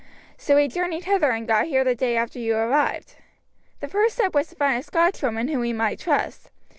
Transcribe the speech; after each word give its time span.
So 0.35 0.55
we 0.55 0.67
journeyed 0.67 1.03
hither 1.05 1.29
and 1.29 1.47
got 1.47 1.67
here 1.67 1.83
the 1.83 1.93
day 1.93 2.17
after 2.17 2.39
you 2.39 2.55
arrived. 2.57 3.17
The 3.81 3.87
first 3.87 4.15
step 4.15 4.33
was 4.33 4.47
to 4.47 4.55
find 4.55 4.79
a 4.81 4.83
Scotchwoman 4.83 5.49
whom 5.51 5.59
we 5.59 5.73
might 5.73 5.99
trust. 5.99 6.49